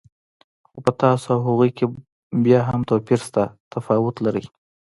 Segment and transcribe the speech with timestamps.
[0.67, 1.85] خو په تاسو او هغوی کې
[2.45, 4.45] بیا هم توپیر شته، تفاوت لرئ.